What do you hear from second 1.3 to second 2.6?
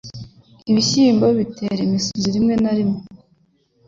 bitera imisuzi rimwe